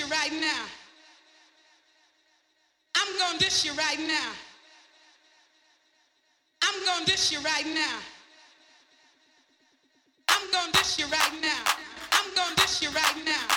you 0.00 0.06
right 0.06 0.32
now. 0.32 0.64
I'm 2.96 3.18
gonna 3.18 3.38
dish 3.38 3.66
you 3.66 3.72
right 3.72 3.98
now. 3.98 4.32
I'm 6.62 6.84
gonna 6.86 7.04
dish 7.04 7.32
you 7.32 7.38
right 7.40 7.66
now. 7.66 7.98
I'm 10.28 10.50
gonna 10.52 10.72
dish 10.72 10.98
you 10.98 11.06
right 11.06 11.34
now. 11.42 11.64
I'm 12.12 12.34
gonna 12.34 12.56
dish 12.56 12.80
you 12.82 12.88
right 12.90 13.24
now. 13.26 13.49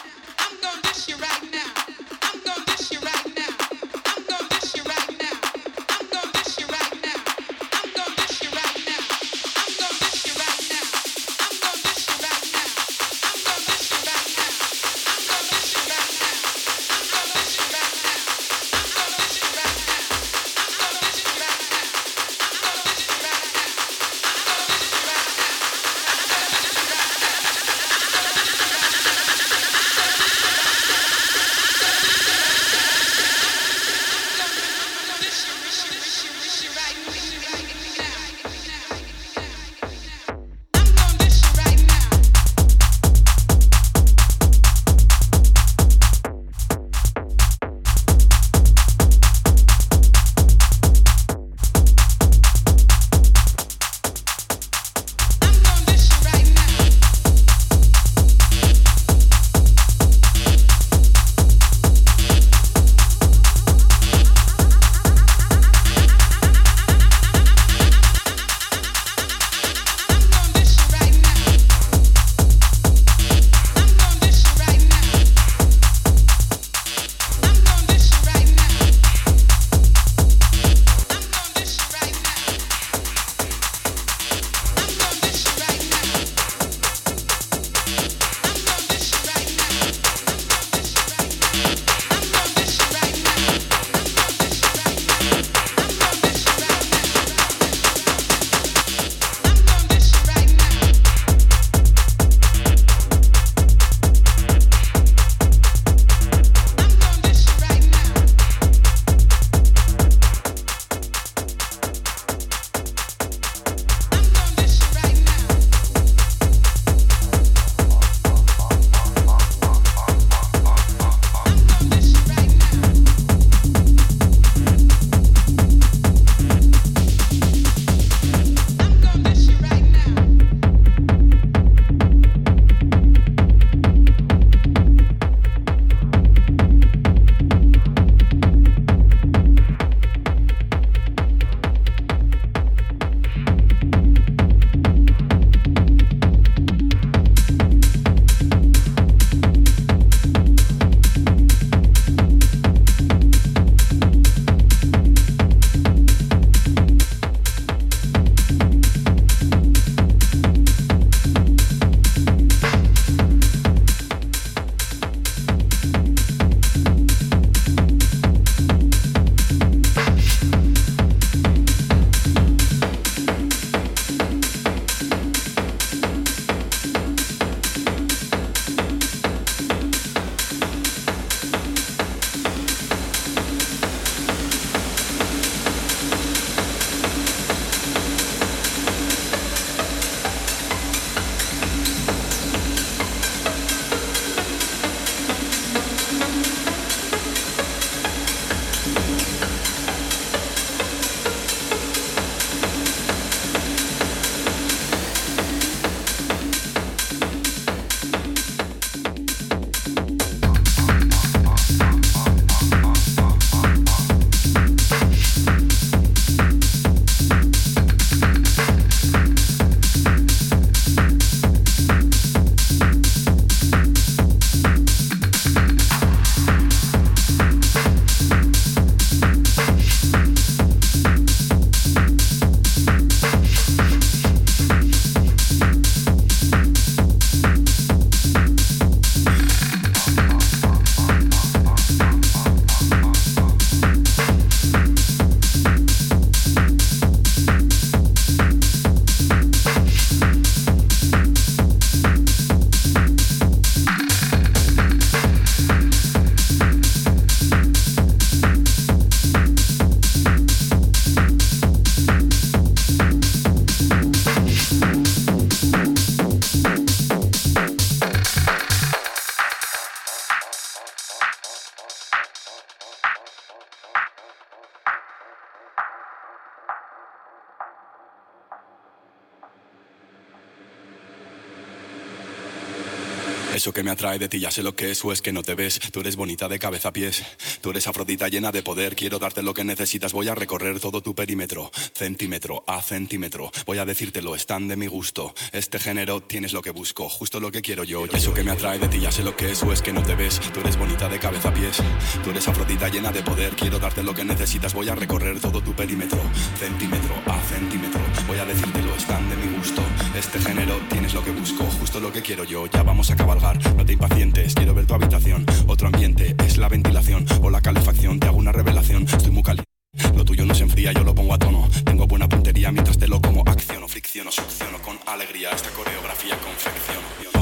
Que 283.73 283.81
me 283.81 283.89
atrae 283.89 284.19
de 284.19 284.29
ti 284.29 284.39
ya 284.39 284.51
sé 284.51 284.61
lo 284.61 284.75
que 284.75 284.91
es 284.91 285.03
o 285.03 285.11
es 285.11 285.23
que 285.23 285.33
no 285.33 285.41
te 285.41 285.55
ves. 285.55 285.79
Tú 285.91 286.01
eres 286.01 286.15
bonita 286.15 286.47
de 286.47 286.59
cabeza 286.59 286.89
a 286.89 286.93
pies. 286.93 287.23
Tú 287.59 287.71
eres 287.71 287.87
afrodita 287.87 288.27
llena 288.27 288.51
de 288.51 288.61
poder. 288.61 288.95
Quiero 288.95 289.17
darte 289.17 289.41
lo 289.41 289.51
que 289.55 289.63
necesitas. 289.63 290.13
Voy 290.13 290.27
a 290.27 290.35
recorrer 290.35 290.79
todo 290.79 291.01
tu 291.01 291.15
perímetro, 291.15 291.71
centímetro 291.95 292.63
a 292.67 292.83
centímetro. 292.83 293.51
Voy 293.65 293.79
a 293.79 293.85
decírtelo, 293.85 294.35
están 294.35 294.67
de 294.67 294.75
mi 294.75 294.85
gusto. 294.85 295.33
Este 295.51 295.79
género 295.79 296.21
tienes 296.21 296.53
lo 296.53 296.61
que 296.61 296.69
busco, 296.69 297.09
justo 297.09 297.39
lo 297.39 297.51
que 297.51 297.63
quiero 297.63 297.83
yo. 297.83 298.05
Y 298.05 298.15
eso 298.15 298.31
que 298.31 298.43
me 298.43 298.51
atrae 298.51 298.77
de 298.77 298.87
ti 298.89 298.99
ya 298.99 299.11
sé 299.11 299.23
lo 299.23 299.35
que 299.35 299.51
es 299.51 299.63
o 299.63 299.73
es 299.73 299.81
que 299.81 299.91
no 299.91 300.03
te 300.03 300.13
ves. 300.13 300.39
Tú 300.53 300.59
eres 300.59 300.77
bonita 300.77 301.09
de 301.09 301.17
cabeza 301.17 301.49
a 301.49 301.53
pies. 301.53 301.77
Tú 302.23 302.29
eres 302.29 302.47
afrodita 302.47 302.89
llena 302.89 303.11
de 303.11 303.23
poder. 303.23 303.55
Quiero 303.55 303.79
darte 303.79 304.03
lo 304.03 304.13
que 304.13 304.23
necesitas. 304.23 304.75
Voy 304.75 304.87
a 304.89 304.93
recorrer 304.93 305.39
todo 305.39 305.63
tu 305.63 305.73
perímetro, 305.73 306.19
centímetro 306.59 307.15
a 307.25 307.41
centímetro. 307.41 308.01
Voy 308.27 308.37
a 308.37 308.45
decírtelo, 308.45 308.93
están 308.95 309.27
de 309.29 309.35
mi 309.37 309.57
gusto. 309.57 309.81
Este 310.15 310.39
género 310.39 310.79
tienes 310.91 311.13
lo 311.15 311.23
que 311.23 311.31
busco, 311.31 311.63
justo 311.63 311.99
lo 311.99 312.13
que 312.13 312.21
quiero 312.21 312.43
yo. 312.43 312.67
Ya 312.67 312.83
vamos 312.83 313.09
a 313.09 313.15
cabalgar 313.15 313.62
no 313.75 313.85
te 313.85 313.93
impacientes, 313.93 314.53
quiero 314.55 314.73
ver 314.73 314.85
tu 314.85 314.93
habitación. 314.93 315.45
Otro 315.67 315.87
ambiente 315.87 316.35
es 316.45 316.57
la 316.57 316.69
ventilación 316.69 317.25
o 317.41 317.49
la 317.49 317.61
calefacción. 317.61 318.19
Te 318.19 318.27
hago 318.27 318.37
una 318.37 318.51
revelación, 318.51 319.03
estoy 319.03 319.31
muy 319.31 319.43
caliente. 319.43 319.69
Lo 320.15 320.25
tuyo 320.25 320.45
no 320.45 320.55
se 320.55 320.63
enfría, 320.63 320.91
yo 320.91 321.03
lo 321.03 321.13
pongo 321.13 321.33
a 321.33 321.37
tono. 321.37 321.67
Tengo 321.85 322.07
buena 322.07 322.27
puntería 322.27 322.71
mientras 322.71 322.97
te 322.97 323.07
lo 323.07 323.21
como. 323.21 323.43
Acciono, 323.45 323.87
fricciono, 323.87 324.31
succiono 324.31 324.79
con 324.79 324.97
alegría. 325.05 325.51
Esta 325.51 325.69
coreografía 325.69 326.37
confecciono. 326.37 327.32